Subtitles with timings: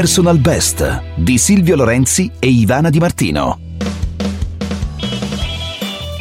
[0.00, 3.58] Personal Best di Silvio Lorenzi e Ivana Di Martino.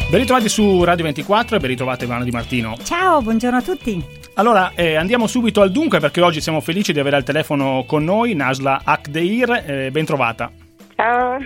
[0.10, 2.76] Ben ritrovati su Radio 24 e ben ritrovate Ivana Di Martino.
[2.84, 4.04] Ciao, buongiorno a tutti.
[4.34, 8.04] Allora, eh, andiamo subito al dunque perché oggi siamo felici di avere al telefono con
[8.04, 9.64] noi Nasla Akdeir.
[9.66, 10.52] Eh, ben trovata.
[10.98, 11.38] Ciao.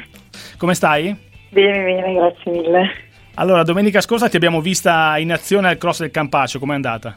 [0.57, 1.15] Come stai?
[1.49, 2.89] Bene, bene, grazie mille.
[3.35, 7.15] Allora, domenica scorsa ti abbiamo vista in azione al cross del Campaccio, com'è andata?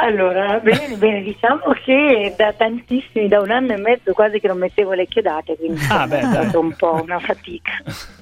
[0.00, 4.58] Allora, bene, bene, diciamo che da tantissimi, da un anno e mezzo quasi che non
[4.58, 6.32] mettevo le chiodate, quindi Ah, beh, è dai.
[6.44, 7.72] stato un po' una fatica.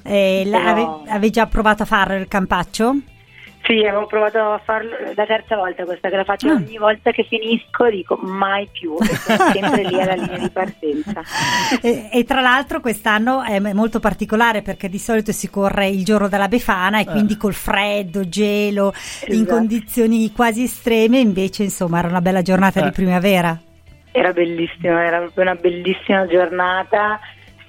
[0.02, 2.94] Eh, la- Però- ave- avevi già provato a fare il campaccio?
[3.66, 6.52] Sì, avevo provato a farlo la terza volta questa che la faccio Ah.
[6.54, 11.22] ogni volta che finisco dico mai più, e sono sempre lì alla linea di partenza.
[11.82, 16.28] Eh, e tra l'altro quest'anno è molto particolare perché di solito si corre il giorno
[16.28, 18.92] della Befana e quindi col freddo, gelo,
[19.28, 19.54] in Esatto.
[19.56, 22.84] condizioni quasi estreme, invece insomma era una bella giornata Eh.
[22.84, 23.58] di primavera.
[24.12, 27.18] Era bellissimo, era proprio una bellissima giornata,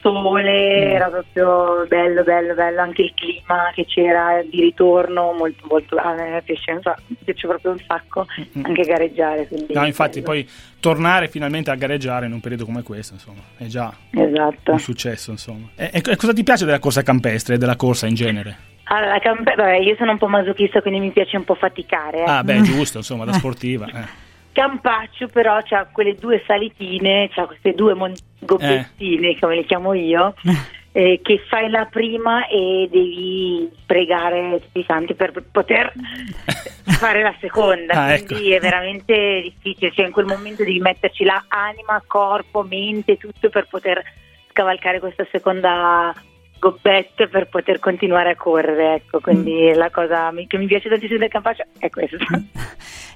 [0.02, 5.96] sole, era proprio bello, bello, bello, anche il clima che c'era di ritorno, molto, molto,
[5.98, 6.80] a me piace,
[7.24, 8.26] piace proprio un sacco
[8.64, 9.48] anche gareggiare.
[9.70, 10.48] No, infatti, poi
[10.80, 14.72] tornare finalmente a gareggiare in un periodo come questo, insomma, è già Esatto.
[14.72, 15.68] un successo, insomma.
[15.76, 18.58] E, e- cosa ti piace della corsa campestre e della corsa in genere?
[18.90, 22.20] Allora, la campe- vabbè, io sono un po' masochista, quindi mi piace un po' faticare.
[22.20, 22.30] eh.
[22.30, 23.86] Ah, beh, giusto, insomma, da sportiva.
[23.88, 24.26] eh.
[24.58, 30.34] Campaccio però c'ha quelle due salitine, c'ha queste due mon- gobbettine, come le chiamo io,
[30.94, 35.94] eh, che fai la prima e devi pregare tutti i santi per poter
[36.90, 38.56] fare la seconda, Ah, quindi ecco.
[38.58, 43.68] è veramente difficile, cioè in quel momento devi metterci la anima, corpo, mente, tutto per
[43.70, 44.02] poter
[44.50, 46.16] scavalcare questa seconda
[46.60, 51.30] gobbetta per poter continuare a correre, ecco, quindi la cosa che mi piace tantissimo del
[51.30, 52.18] Campaccio è questa.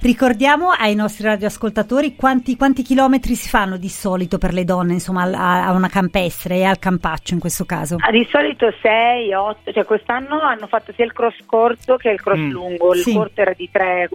[0.02, 5.24] Ricordiamo ai nostri radioascoltatori quanti, quanti chilometri si fanno di solito per le donne, insomma,
[5.24, 7.98] a, a una campestre e al campaccio in questo caso.
[8.00, 12.22] Ah, di solito 6, 8, cioè quest'anno hanno fatto sia il cross corto che il
[12.22, 12.50] cross Mm.
[12.50, 13.14] lungo, il Sì.
[13.14, 14.10] corto era di 3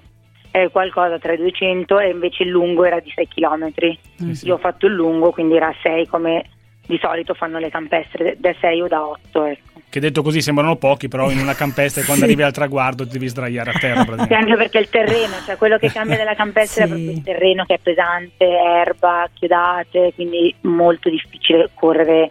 [0.72, 3.68] qualcosa, 3,200 e invece il lungo era di 6 km.
[4.16, 4.46] Sì, sì.
[4.46, 6.44] Io ho fatto il lungo, quindi era 6 come
[6.86, 9.44] di solito fanno le campestre, da 6 o da 8.
[9.46, 9.80] Ecco.
[9.88, 12.30] Che detto così sembrano pochi, però in una campestre quando Sì.
[12.30, 15.78] arrivi al traguardo ti devi sdraiare a terra Sì, anche perché il terreno, cioè quello
[15.78, 16.92] che cambia della campestre è Sì.
[16.92, 22.28] proprio il terreno che è pesante, erba, chiodate, quindi molto difficile correre,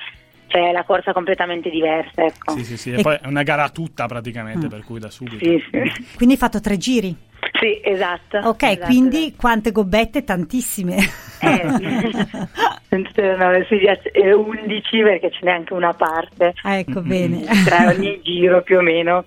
[0.48, 2.24] cioè la corsa è completamente diversa.
[2.24, 2.56] Ecco.
[2.58, 2.92] Sì, sì, sì.
[2.94, 5.38] E E- poi è una gara tutta praticamente, per cui da subito.
[5.44, 6.16] Sì, sì.
[6.16, 7.16] Quindi hai fatto tre giri.
[7.60, 8.38] Sì, esatto.
[8.40, 10.24] Ok, esatto, quindi quante gobbette?
[10.24, 10.98] Tantissime.
[11.40, 11.64] Eh,
[12.98, 13.80] no, sì,
[14.12, 17.44] eh, 11 perché ce n'è anche una parte, Ah, ecco, bene.
[17.64, 19.24] tra ogni giro più o meno,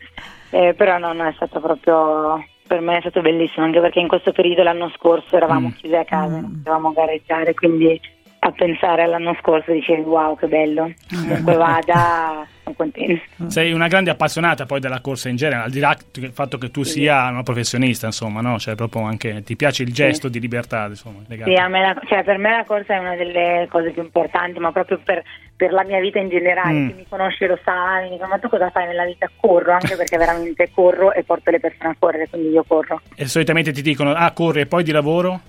[0.50, 4.08] Eh, però no, no, è stato proprio, per me è stato bellissimo, anche perché in
[4.08, 5.72] questo periodo l'anno scorso eravamo Mm.
[5.72, 6.40] chiusi a casa, Mm.
[6.40, 8.00] non potevamo gareggiare, quindi
[8.40, 13.22] a pensare all'anno scorso dicevi wow che bello, comunque vada, sono contenta.
[13.48, 16.70] Sei una grande appassionata poi della corsa in genere, al di là del fatto che
[16.70, 18.58] tu sia una professionista, insomma, no?
[18.58, 21.50] Cioè, proprio anche ti piace il gesto di libertà, insomma, legato.
[21.50, 24.58] Sì, a me la- cioè, per me la corsa è una delle cose più importanti,
[24.58, 25.22] ma proprio per,
[25.56, 26.72] per la mia vita in generale.
[26.72, 26.88] Mm.
[26.88, 29.28] Chi mi conosce lo sa, mi dice ma tu cosa fai nella vita?
[29.34, 33.00] Corro, anche perché veramente corro e porto le persone a correre, quindi io corro.
[33.14, 35.40] E solitamente ti dicono, ah, corri e poi di lavoro?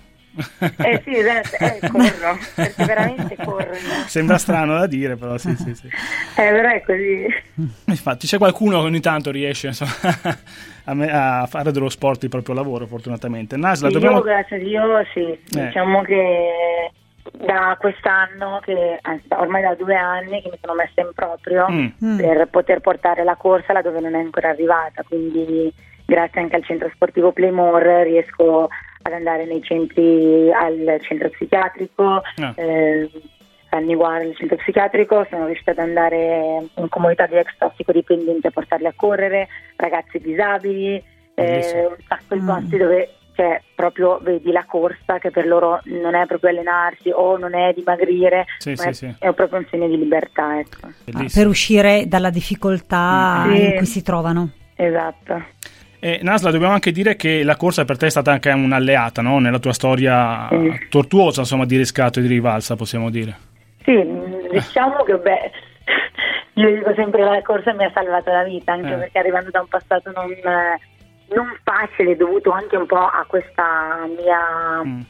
[0.76, 3.72] Eh sì, esatto, eh, corro, perché veramente corro.
[3.72, 4.06] io.
[4.06, 5.86] Sembra strano da dire, però sì, sì, sì.
[5.86, 7.26] Eh, però è così.
[7.86, 9.90] Infatti c'è qualcuno che ogni tanto riesce insomma,
[10.84, 13.56] a, me- a fare dello sport il proprio lavoro, fortunatamente.
[13.56, 14.20] Nasla, Io, dobbiamo...
[14.20, 16.90] grazie a Dio, sì, diciamo che
[17.32, 21.86] da quest'anno, che, anzi ormai da due anni che mi sono messa in proprio Mm.
[22.04, 22.16] Mm.
[22.18, 25.72] per poter portare la corsa là dove non è ancora arrivata, quindi
[26.06, 28.68] grazie anche al centro sportivo Playmore riesco
[29.02, 32.52] ad andare nei centri, al centro psichiatrico, Ah.
[32.56, 33.10] eh,
[33.70, 38.50] a Niguara, il centro psichiatrico, sono riuscita ad andare in comunità di ex tossicodipendenti a
[38.50, 41.02] portarli a correre, ragazzi disabili,
[41.34, 42.46] eh, un sacco di Mm.
[42.46, 47.38] posti dove cioè, proprio vedi la corsa che per loro non è proprio allenarsi o
[47.38, 49.14] non è dimagrire, Sì, ma sì, è, sì.
[49.18, 50.58] è proprio un segno di libertà.
[50.58, 50.88] Ecco.
[51.32, 53.64] Per uscire dalla difficoltà Sì.
[53.64, 54.50] in cui si trovano.
[54.74, 55.42] Esatto.
[56.02, 59.38] E Nasla, dobbiamo anche dire che la corsa per te è stata anche un'alleata no?
[59.38, 60.88] nella tua storia Sì.
[60.88, 63.36] tortuosa insomma, di riscatto e di rivalsa, possiamo dire.
[63.84, 64.02] Sì,
[64.50, 65.50] diciamo che beh,
[66.54, 68.96] io dico sempre che la corsa mi ha salvato la vita, anche Eh.
[68.96, 70.28] perché arrivando da un passato non,
[71.34, 75.00] non facile, dovuto anche un po' a questa mia Mm.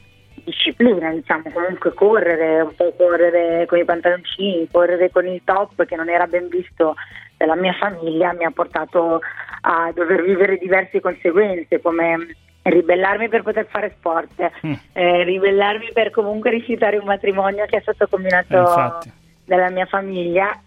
[0.44, 5.94] disciplina, diciamo, comunque correre, un po' correre con i pantaloncini, correre con il top che
[5.94, 6.94] non era ben visto
[7.40, 9.20] dalla mia famiglia, mi ha portato
[9.62, 14.72] a dover vivere diverse conseguenze come ribellarmi per poter fare sport, Mm.
[14.92, 19.12] eh, ribellarmi per comunque rifiutare un matrimonio che è stato combinato Eh, infatti.
[19.46, 20.60] della mia famiglia,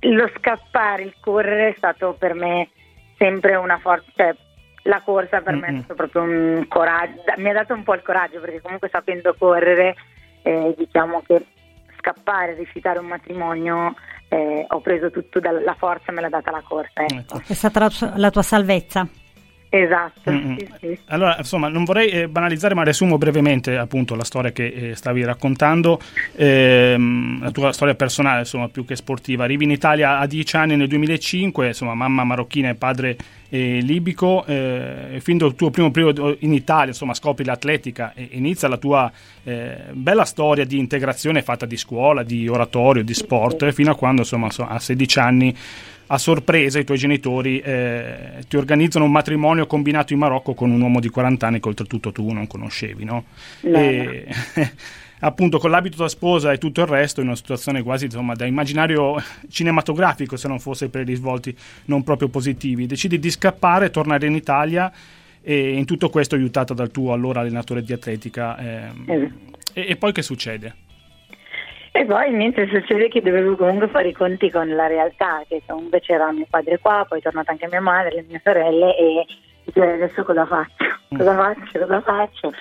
[0.00, 2.70] lo scappare, il correre è stato per me
[3.18, 4.34] sempre una forza, cioè
[4.82, 8.02] la corsa per me è stato proprio un coraggio, mi ha dato un po' il
[8.02, 9.94] coraggio perché comunque sapendo correre
[10.42, 11.44] eh, diciamo che
[11.98, 13.94] scappare, rifiutare un matrimonio
[14.36, 17.04] eh, ho preso tutto dalla forza, me l'ha data la corsa.
[17.06, 17.40] Ecco.
[17.46, 19.08] È stata la, la tua salvezza.
[19.82, 20.30] Esatto.
[20.30, 20.98] Sì, sì.
[21.06, 25.24] Allora, insomma, non vorrei eh, banalizzare, ma riassumo brevemente appunto la storia che eh, stavi
[25.24, 26.00] raccontando,
[26.34, 29.44] ehm, la tua storia personale, insomma, più che sportiva.
[29.44, 33.16] Arrivi in Italia a 10 anni nel 2005, insomma, mamma marocchina e padre
[33.48, 38.68] eh, libico, e fin dal tuo primo periodo in Italia, insomma, scopri l'atletica e inizia
[38.68, 39.10] la tua
[39.44, 44.22] eh, bella storia di integrazione fatta di scuola, di oratorio, di sport, fino a quando,
[44.22, 45.54] insomma, a 16 anni
[46.08, 50.80] a sorpresa i tuoi genitori eh, ti organizzano un matrimonio combinato in Marocco con un
[50.80, 53.24] uomo di 40 anni che oltretutto tu non conoscevi, no?
[53.60, 54.26] no, e,
[55.20, 58.44] appunto con l'abito da sposa e tutto il resto in una situazione quasi insomma da
[58.44, 59.16] immaginario
[59.48, 61.56] cinematografico se non fosse per i risvolti
[61.86, 64.92] non proprio positivi decidi di scappare tornare in Italia
[65.40, 69.30] e in tutto questo aiutata dal tuo allora allenatore di atletica eh, eh.
[69.72, 70.84] E, e poi che succede?
[71.96, 76.00] E poi niente, succede che dovevo comunque fare i conti con la realtà, che comunque
[76.00, 79.26] c'era mio padre qua, poi è tornata anche mia madre, le mie sorelle e
[79.64, 80.84] dicevo adesso cosa faccio?
[81.16, 81.78] Cosa faccio?
[81.78, 82.52] Cosa faccio?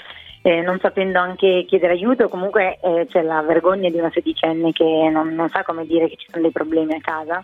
[0.42, 5.10] Eh, non sapendo anche chiedere aiuto, comunque eh, c'è la vergogna di una sedicenne che
[5.12, 7.44] non, non, sa come dire che ci sono dei problemi a casa.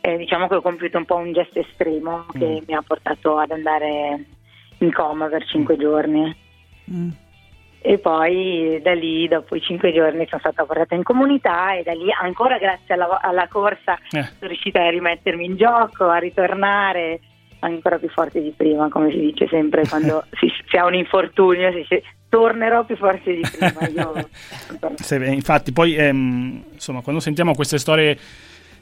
[0.00, 2.64] Eh, diciamo che ho compiuto un po' un gesto estremo che mm.
[2.66, 4.24] mi ha portato ad andare
[4.78, 6.36] in coma per cinque giorni.
[6.90, 7.10] Mm
[7.88, 11.92] e poi da lì dopo i cinque giorni sono stata portata in comunità e da
[11.92, 14.24] lì ancora grazie alla, alla corsa eh.
[14.24, 17.18] sono riuscita a rimettermi in gioco, a ritornare
[17.60, 21.70] ancora più forte di prima, come si dice sempre quando si, si, ha un infortunio,
[21.70, 23.88] si dice tornerò più forte di prima.
[23.88, 24.28] Io...
[25.32, 28.18] infatti poi ehm, insomma quando sentiamo queste storie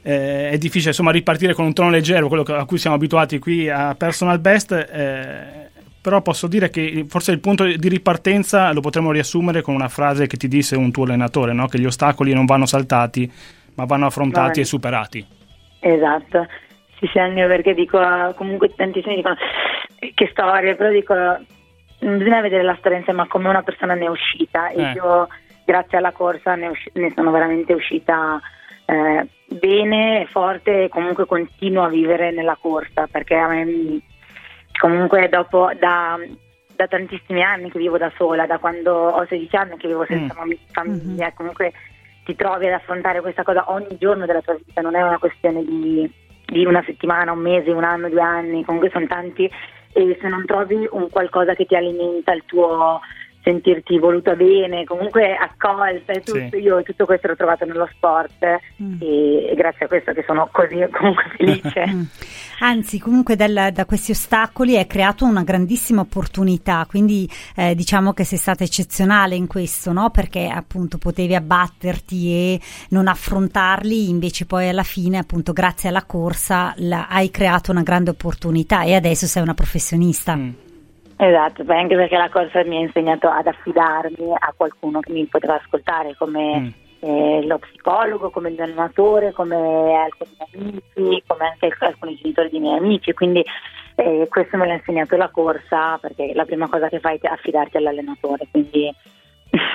[0.01, 3.69] eh, è difficile insomma ripartire con un tono leggero, quello a cui siamo abituati qui
[3.69, 4.73] a Personal Best.
[4.73, 5.75] Eh,
[6.07, 10.25] però posso dire che forse il punto di ripartenza lo potremmo riassumere con una frase
[10.25, 11.67] che ti disse un tuo allenatore, no?
[11.67, 13.29] che gli ostacoli non vanno saltati,
[13.75, 14.61] ma vanno affrontati Vai.
[14.61, 15.25] e superati.
[15.81, 16.47] Esatto,
[16.97, 17.99] sì, sì, perché dico,
[18.37, 19.35] comunque tantissimi dicono
[20.13, 24.07] che storia, però dico, non bisogna vedere la storia insieme come una persona ne è
[24.07, 24.91] uscita e eh.
[24.93, 25.27] io
[25.65, 28.39] grazie alla corsa ne, usci- ne sono veramente uscita
[28.85, 33.99] eh, bene, forte e comunque continuo a vivere nella corsa perché a me
[34.79, 36.17] comunque dopo da,
[36.75, 40.33] da, tantissimi anni che vivo da sola, da quando ho 16 anni che vivo senza
[40.33, 40.47] mm.
[40.71, 41.35] famiglia, mm-hmm.
[41.35, 41.73] comunque
[42.25, 45.63] ti trovi ad affrontare questa cosa ogni giorno della tua vita, non è una questione
[45.63, 46.11] di,
[46.45, 49.49] di una settimana, un mese, un anno, due anni, comunque sono tanti
[49.93, 52.99] e se non trovi un qualcosa che ti alimenta il tuo
[53.47, 56.57] sentirti voluta bene, comunque accolta e tutto.
[56.57, 56.57] Sì.
[56.57, 58.45] Io tutto questo l'ho trovato nello sport
[58.83, 58.95] mm.
[58.99, 61.87] e, e, grazie a questo che sono così comunque felice.
[61.87, 62.01] Mm.
[62.59, 68.25] Anzi, comunque dal, da questi ostacoli hai creato una grandissima opportunità, quindi eh, diciamo che
[68.25, 70.09] sei stata eccezionale in questo, no?
[70.09, 72.59] Perché appunto potevi abbatterti e
[72.89, 78.09] non affrontarli, invece poi alla fine appunto grazie alla corsa la, hai creato una grande
[78.09, 80.35] opportunità e adesso sei una professionista.
[80.35, 80.49] Mm.
[81.19, 85.55] Esatto, anche perché la corsa mi ha insegnato ad affidarmi a qualcuno che mi poteva
[85.55, 86.69] ascoltare come mm.
[86.99, 89.55] eh, lo psicologo, come il allenatore, come
[89.95, 93.43] alcuni amici, come anche alcuni genitori di miei amici, quindi
[93.95, 97.77] eh, questo me l'ha insegnato la corsa perché la prima cosa che fai è affidarti
[97.77, 98.83] all'allenatore, quindi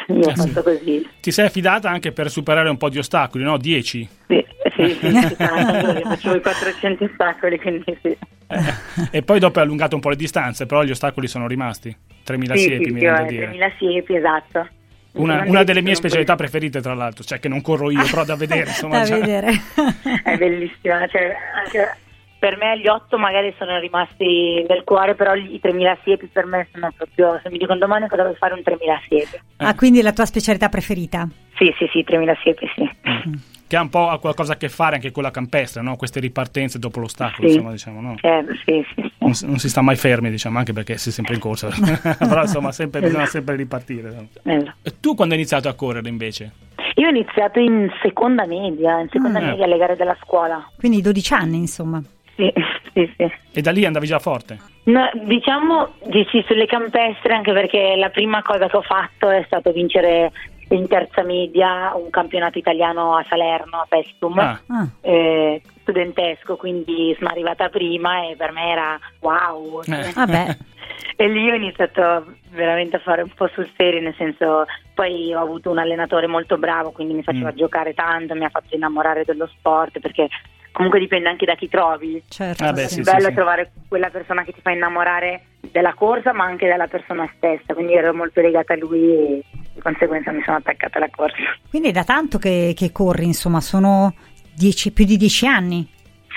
[0.06, 1.04] io ho fatto così.
[1.20, 3.56] Ti sei affidata anche per superare un po' di ostacoli, no?
[3.56, 4.08] 10?
[4.28, 4.46] Sì,
[4.76, 8.16] sì, sì, sì facevo i 400 ostacoli, quindi sì.
[8.52, 11.94] Eh, e poi dopo hai allungato un po' le distanze, però gli ostacoli sono rimasti.
[12.26, 13.50] 3.000 sì, siepi, sì, mi viene da dire.
[13.50, 14.68] 3.000 siepi, esatto.
[15.12, 18.36] Una, una, delle mie specialità preferite, tra l'altro, cioè che non corro io, però da
[18.36, 18.68] vedere.
[18.68, 19.52] Insomma, da vedere.
[20.24, 21.06] È bellissima.
[21.06, 21.96] Cioè, anche
[22.38, 26.66] per me gli otto magari sono rimasti nel cuore, però i 3.000 siepi per me
[26.72, 27.38] sono proprio.
[27.42, 29.40] Se mi dicono domani cosa devo fare, un 3.000 siepi.
[29.56, 31.28] Ah, quindi è la tua specialità preferita?
[31.56, 32.90] Sì, sì, sì, 3.000 siepi, sì.
[33.08, 33.34] Mm
[33.72, 35.96] che ha un po' qualcosa a che fare anche con la campestre, no?
[35.96, 37.54] queste ripartenze dopo l'ostacolo, sì.
[37.54, 38.16] insomma, diciamo, no?
[38.20, 41.36] eh, sì, sì, non, non, si sta mai fermi, diciamo, anche perché si è sempre
[41.36, 41.70] in corsa,
[42.18, 44.28] però insomma sempre, bisogna sempre ripartire.
[44.42, 44.74] No?
[45.00, 46.52] Tu quando hai iniziato a correre invece?
[46.96, 49.44] Io ho iniziato in seconda media, in seconda mm.
[49.44, 50.68] media alle gare della scuola.
[50.76, 52.02] Quindi 12 anni, insomma.
[52.36, 52.52] Sì,
[52.92, 53.32] sì, sì.
[53.54, 54.58] E da lì andavi già forte?
[54.84, 59.42] No, diciamo di sì sulle campestre, anche perché la prima cosa che ho fatto è
[59.46, 60.30] stato vincere
[60.74, 64.60] in terza media un campionato italiano a Salerno, a Pestum, ah.
[64.68, 64.88] ah.
[65.00, 69.82] eh, studentesco, quindi sono arrivata prima e per me era wow.
[69.82, 70.12] Eh.
[70.14, 70.56] Vabbè.
[71.16, 74.64] e lì ho iniziato veramente a fare un po' sul serio, nel senso
[74.94, 77.56] poi ho avuto un allenatore molto bravo, quindi mi faceva mm.
[77.56, 80.28] giocare tanto, mi ha fatto innamorare dello sport perché
[80.70, 82.22] comunque dipende anche da chi trovi.
[82.28, 86.32] Certo, ah beh, sì, bello sì, trovare quella persona che ti fa innamorare della corsa
[86.32, 89.42] ma anche della persona stessa, quindi ero molto legata a lui e
[89.74, 91.36] di conseguenza mi sono attaccata alla corsa.
[91.68, 94.14] Quindi è da tanto che, che corri, insomma, sono
[94.54, 95.88] dieci, più di dieci anni?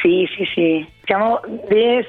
[0.01, 0.88] Sì, sì, sì.
[1.04, 1.39] Siamo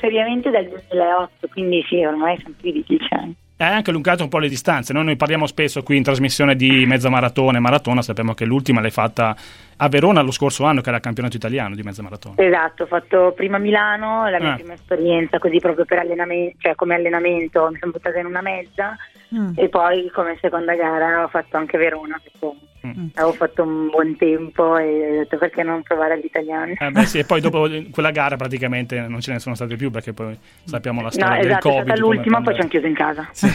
[0.01, 3.35] seriamente dal 2008, quindi sì, ormai sono più di dieci anni.
[3.59, 5.03] Hai anche allungato un po' le distanze, no?
[5.03, 8.91] noi parliamo spesso qui in trasmissione di mezza maratona e maratona, sappiamo che l'ultima l'hai
[8.91, 9.35] fatta
[9.79, 12.35] a Verona lo scorso anno che era il campionato italiano di mezza maratona.
[12.37, 14.57] Esatto, ho fatto prima Milano, la mia eh.
[14.57, 18.95] prima esperienza così proprio per allenamento, cioè come allenamento mi sono buttata in una mezza
[19.35, 19.53] mm.
[19.55, 22.55] e poi come seconda gara ho fatto anche Verona perché
[22.87, 23.07] mm.
[23.15, 26.75] avevo fatto un buon tempo e ho detto perché non provare gli italiani.
[26.79, 29.91] Eh beh, sì, e poi dopo quella gara praticamente non ce ne sono state più
[29.91, 31.83] perché poi sappiamo la storia no, del esatto, Covid.
[31.83, 33.29] è stata l'ultima, poi ci hanno chiuso in casa.
[33.37, 33.49] Sì.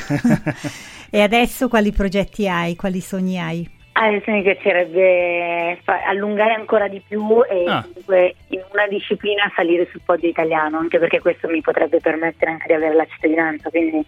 [1.10, 3.80] e adesso quali progetti hai, quali sogni hai?
[3.94, 7.82] Adesso mi piacerebbe fa- allungare ancora di più e ah.
[7.82, 12.68] comunque in una disciplina salire sul podio italiano, anche perché questo mi potrebbe permettere anche
[12.68, 13.70] di avere la cittadinanza.
[13.70, 14.06] Quindi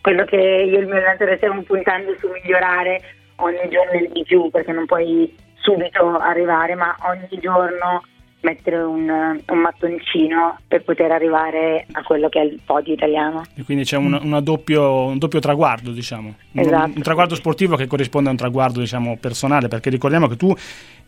[0.00, 3.00] quello che io e il mio allenatore stiamo puntando su migliorare
[3.40, 8.02] ogni giorno di più, perché non puoi subito arrivare, ma ogni giorno
[8.40, 9.08] mettere un,
[9.46, 13.44] un, mattoncino per poter arrivare a quello che è il podio italiano.
[13.54, 16.84] E quindi c'è una, una doppio, un doppio traguardo, diciamo, esatto.
[16.84, 20.54] un, un, traguardo sportivo che corrisponde a un traguardo diciamo, personale, perché ricordiamo che tu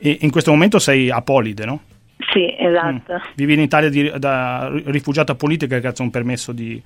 [0.01, 1.81] in questo momento sei apolide, no?
[2.33, 3.15] Sì, esatto.
[3.15, 3.33] Mm.
[3.35, 6.81] Vivi in Italia di, da rifugiata politica grazie a un permesso di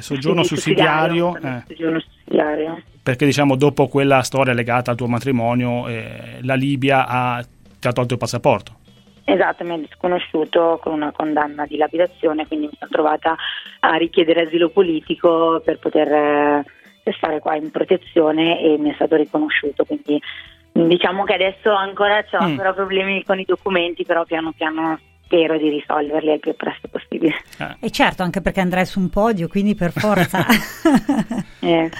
[0.00, 1.30] soggiorno sì, sussidiario.
[1.32, 1.62] sussidiario, eh.
[1.66, 2.82] soggiorno sussidiario.
[3.02, 7.44] Perché diciamo dopo quella storia legata al tuo matrimonio eh, la Libia ha,
[7.78, 8.76] ti ha tolto il passaporto.
[9.24, 13.36] Esatto, mi ha disconosciuto con una condanna di lapidazione, quindi mi sono trovata
[13.80, 19.16] a richiedere asilo politico per poter eh, stare qua in protezione e mi è stato
[19.16, 20.18] riconosciuto, quindi
[20.72, 22.56] diciamo che adesso ancora ho mm.
[22.56, 24.98] problemi con i documenti, però piano piano
[25.28, 27.34] spero di risolverli il più presto possibile.
[27.58, 27.76] Ah.
[27.78, 30.46] E certo, anche perché andrai su un podio, quindi per forza.
[31.60, 31.90] eh.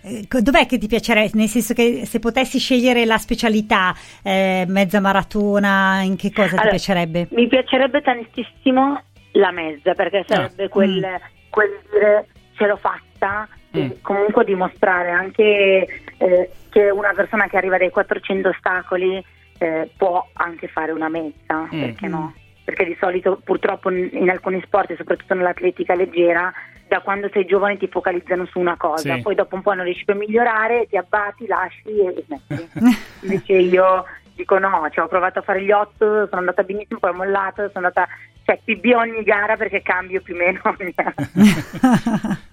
[0.00, 1.30] Eh, dov'è che ti piacerebbe?
[1.34, 3.92] Nel senso che se potessi scegliere la specialità,
[4.22, 7.26] eh, mezza maratona, in che cosa allora, ti piacerebbe?
[7.32, 10.68] Mi piacerebbe tantissimo la mezza, perché sarebbe no.
[10.68, 11.50] quel, mm.
[11.50, 13.90] quel, dire ce l'ho fatta, mm.
[14.02, 19.22] comunque dimostrare anche eh, che una persona che arriva dai 400 ostacoli
[19.58, 21.80] eh, può anche fare una mezza, mm.
[21.80, 22.34] perché no?
[22.68, 26.52] Perché di solito purtroppo in alcuni sport, soprattutto nell'atletica leggera,
[26.86, 29.22] da quando sei giovane ti focalizzano su una cosa, sì.
[29.22, 32.68] poi dopo un po' non riesci più a migliorare, ti abbatti, lasci e smetti.
[33.24, 37.10] Invece io dico no, cioè, ho provato a fare gli otto, sono andata benissimo, poi
[37.10, 38.06] ho mollato, sono andata,
[38.44, 41.14] cioè PB ogni gara perché cambio più o meno ogni gara.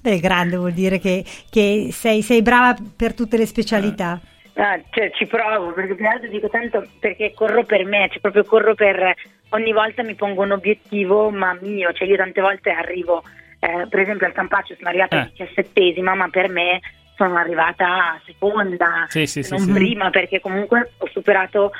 [0.00, 4.18] Beh, grande vuol dire che, che sei, sei, brava per tutte le specialità.
[4.54, 8.44] Ah, cioè, ci provo perché più altro dico tanto perché corro per me, cioè proprio
[8.44, 9.14] corro per
[9.50, 13.22] ogni volta mi pongo un obiettivo ma mio, cioè io tante volte arrivo
[13.60, 15.30] eh, per esempio al Campaccio sono arrivata eh.
[15.30, 16.80] diciassettesima, ma per me
[17.14, 21.70] sono arrivata a seconda, sì, sì, non sì, prima, perché comunque ho superato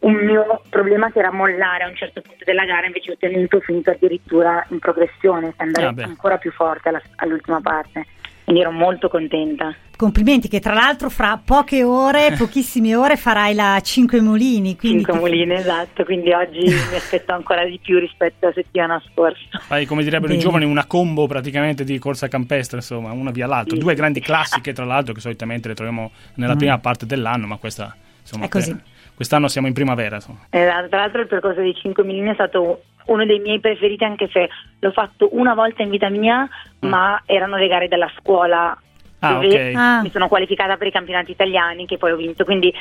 [0.00, 3.60] un mio problema che era mollare a un certo punto della gara, invece ho tenuto
[3.60, 8.06] finito addirittura in progressione, andare ah, ancora più forte alla, all'ultima parte
[8.50, 9.72] quindi ero molto contenta.
[9.96, 14.76] Complimenti che tra l'altro fra poche ore, pochissime ore farai la 5 Mulini.
[14.80, 19.58] 5 Mulini, esatto, quindi oggi mi aspetto ancora di più rispetto alla settimana scorsa.
[19.60, 20.40] Fai come direbbero Bene.
[20.40, 23.76] i giovani una combo praticamente di corsa campestre, insomma, una via l'altra.
[23.76, 23.82] Sì.
[23.82, 26.58] Due grandi classiche tra l'altro che solitamente le troviamo nella mm.
[26.58, 28.46] prima parte dell'anno, ma questa insomma...
[28.46, 28.72] È così.
[28.72, 28.82] Per
[29.20, 30.16] quest'anno siamo in primavera.
[30.16, 34.28] Esatto, tra l'altro il percorso dei 5 Mulini è stato uno dei miei preferiti anche
[34.32, 36.48] se l'ho fatto una volta in vita mia,
[36.84, 36.88] mm.
[36.88, 38.76] ma erano le gare della scuola
[39.18, 39.74] ah, dove okay.
[39.74, 40.00] ah.
[40.02, 42.72] mi sono qualificata per i campionati italiani che poi ho vinto, quindi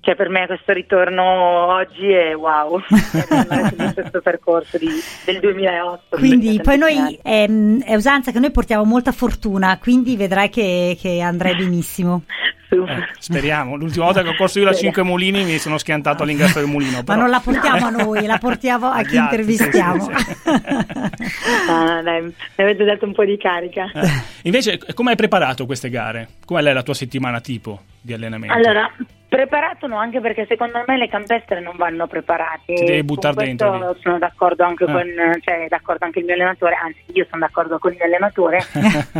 [0.00, 4.88] cioè per me questo ritorno oggi è wow, è questo percorso di,
[5.26, 6.16] del 2008.
[6.16, 10.96] Quindi poi noi è, ehm, è, usanza che noi portiamo molta fortuna, quindi vedrai che,
[10.98, 12.22] che andrai benissimo.
[12.70, 13.76] Eh, speriamo.
[13.76, 17.02] L'ultima volta che ho corso io la 5 mulini mi sono schiantato all'ingresso del mulino.
[17.02, 17.16] Però...
[17.16, 20.04] Ma non la portiamo a noi, la portiamo a chi intervistiamo.
[20.04, 20.50] Sì, sì, sì.
[21.70, 23.90] ah, dai, mi avete dato un po' di carica.
[23.94, 24.08] Eh.
[24.42, 26.28] Invece, come hai preparato queste gare?
[26.44, 28.54] Qual è la tua settimana tipo di allenamento?
[28.54, 28.90] Allora,
[29.28, 32.74] preparato no, anche perché secondo me le campestre non vanno preparate.
[32.74, 33.96] Ti devi buttare dentro.
[34.00, 34.92] Sono d'accordo anche eh.
[34.92, 35.06] con
[35.40, 38.64] cioè, d'accordo anche il mio allenatore, anzi io sono d'accordo con il mio allenatore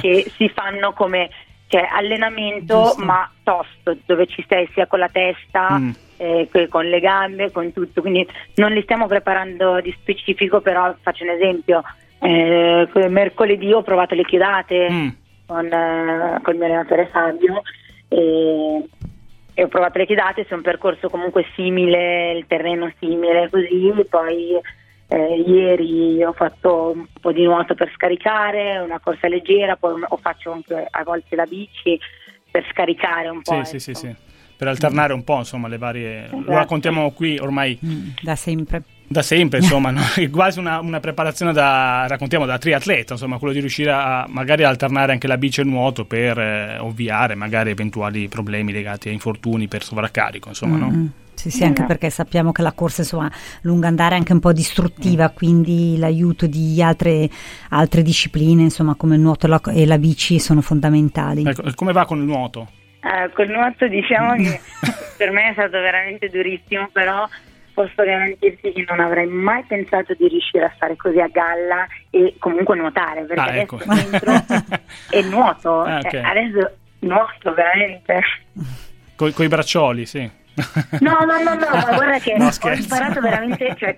[0.00, 1.28] che si fanno come
[1.68, 3.04] cioè allenamento Giusto.
[3.04, 5.90] ma tosto, dove ci stai sia con la testa, mm.
[6.16, 11.24] eh, con le gambe, con tutto, quindi non li stiamo preparando di specifico, però faccio
[11.24, 11.82] un esempio,
[12.20, 15.08] eh, mercoledì ho provato le chiodate, mm.
[15.46, 17.62] con, eh, con il mio allenatore Fabio
[18.08, 18.88] e,
[19.52, 24.58] e ho provato le chiedate, c'è un percorso comunque simile, il terreno simile, così poi
[25.08, 30.16] eh, ieri ho fatto un po' di nuoto per scaricare, una corsa leggera, poi ho
[30.18, 31.98] faccio anche a volte la bici
[32.50, 33.52] per scaricare un po'.
[33.52, 33.66] Sì, ecco.
[33.66, 34.14] sì, sì, sì,
[34.56, 36.24] per alternare un po' insomma le varie...
[36.24, 36.42] Esatto.
[36.44, 37.78] Lo raccontiamo qui ormai...
[37.84, 38.82] Mm, da sempre.
[39.10, 40.02] Da sempre, insomma, no?
[40.14, 44.64] è quasi una, una, preparazione da, raccontiamo, da triatleta, insomma, quello di riuscire a magari
[44.64, 49.12] alternare anche la bici e il nuoto per eh, ovviare magari eventuali problemi legati a
[49.12, 51.02] infortuni per sovraccarico, insomma, mm-hmm.
[51.02, 51.10] no?
[51.38, 53.30] Sì, sì, anche perché sappiamo che la corsa insomma
[53.62, 55.36] lunga andare è anche un po' distruttiva, mm.
[55.36, 57.30] quindi l'aiuto di altre,
[57.70, 61.44] altre, discipline, insomma, come il nuoto e la bici sono fondamentali.
[61.46, 62.68] Ecco, come va con il nuoto?
[63.00, 64.60] Uh, col nuoto diciamo che
[65.16, 67.26] per me è stato veramente durissimo, però
[67.78, 72.34] posso garantirti che non avrei mai pensato di riuscire a stare così a galla e
[72.40, 73.78] comunque nuotare, perché ah, ecco.
[73.86, 74.32] adesso entro
[75.10, 76.20] e nuoto, ah, okay.
[76.20, 78.20] eh, adesso nuoto veramente.
[79.14, 80.28] Con i braccioli, sì.
[80.98, 83.94] No, no, no, no, ma guarda che no, ho imparato veramente, cioè,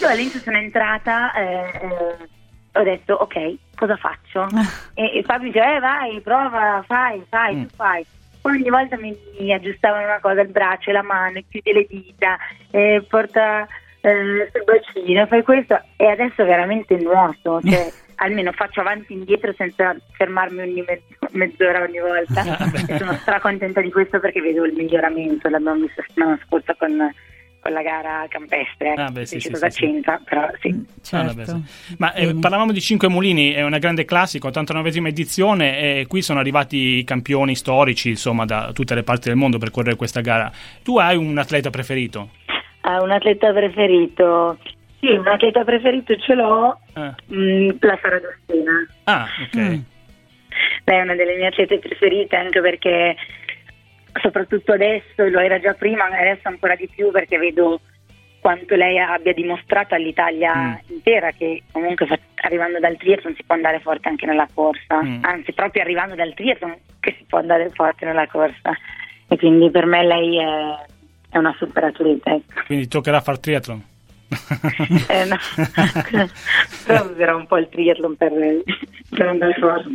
[0.00, 2.28] io all'inizio sono entrata, eh, eh,
[2.74, 4.48] ho detto ok, cosa faccio?
[4.92, 7.62] E, e Fabio dice, eh vai, prova, fai, fai, mm.
[7.62, 8.06] tu fai.
[8.44, 12.36] Poi ogni volta mi, mi, aggiustavano una cosa, il braccio, la mano, chiudi le dita,
[12.70, 13.66] eh, porta
[14.02, 15.80] eh, sul bacino, fai questo.
[15.96, 21.84] E adesso veramente nuoto, cioè almeno faccio avanti e indietro senza fermarmi ogni mezz- mezz'ora
[21.84, 22.42] ogni volta.
[22.54, 27.10] Ah, e sono stracontenta di questo perché vedo il miglioramento, l'abbiamo visto settimana scorsa con
[27.70, 30.24] la gara campestre, ah, beh, sì, sì, cosa sì, c'entra, sì.
[30.24, 30.72] però sì.
[30.72, 31.50] Mm, certo.
[31.52, 31.60] Ah,
[31.98, 36.40] Ma eh, parlavamo di Cinque Mulini, è una grande classica, 89esima edizione e qui sono
[36.40, 40.50] arrivati i campioni storici insomma da tutte le parti del mondo per correre questa gara.
[40.82, 42.30] Tu hai un atleta preferito?
[42.82, 44.58] Uh, un atleta preferito
[45.04, 47.14] sì, un atleta preferito ce l'ho, ah.
[47.26, 48.86] mh, mm, la Sara Dostina.
[49.04, 49.56] Ah, ok.
[49.56, 49.78] Mm.
[50.84, 53.14] Lei è una delle mie atlete preferite anche perché
[54.20, 57.80] soprattutto adesso, lo era già prima, ma adesso ancora di più perché vedo
[58.40, 60.92] quanto lei abbia dimostrato all'Italia mm.
[60.92, 62.06] intera che comunque
[62.42, 65.24] arrivando dal triathlon si può andare forte anche nella corsa, mm.
[65.24, 68.76] anzi proprio arrivando dal triathlon che si può andare forte nella corsa
[69.28, 70.76] e quindi per me lei è,
[71.30, 72.34] è una super atleta.
[72.34, 72.62] Ecco.
[72.66, 73.82] Quindi toccherà far triathlon?
[75.08, 75.36] eh, no.
[76.84, 78.32] però userò un po' il triathlon per,
[79.08, 79.90] per andare forte.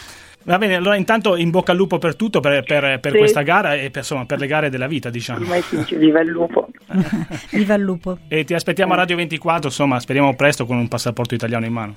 [0.43, 3.17] Va bene, allora intanto in bocca al lupo per tutto, per, per, per sì.
[3.17, 5.45] questa gara e per, insomma, per, le gare della vita, diciamo.
[5.91, 6.67] Viva il lupo.
[7.51, 8.17] viva il lupo.
[8.27, 11.95] E ti aspettiamo a Radio 24, insomma, speriamo presto con un passaporto italiano in mano.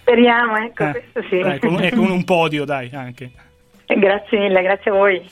[0.00, 1.40] Speriamo, ecco, eh, questo sì.
[1.40, 3.30] Dai, con, e con un podio, dai, anche.
[3.86, 5.30] Grazie mille, grazie a voi.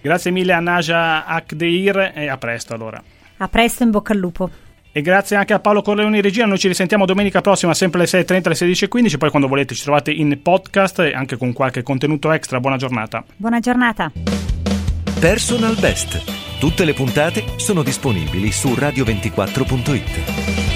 [0.00, 3.00] Grazie mille a Naja Akdeir e a presto allora.
[3.38, 4.50] A presto, in bocca al lupo.
[4.96, 8.46] E grazie anche a Paolo Corleoni Regia, noi ci risentiamo domenica prossima sempre alle 6.30
[8.46, 12.60] alle 16.15, poi quando volete ci trovate in podcast e anche con qualche contenuto extra.
[12.60, 13.22] Buona giornata.
[13.36, 14.10] Buona giornata.
[15.20, 16.58] Personal Best.
[16.58, 20.75] Tutte le puntate sono disponibili su radio24.it.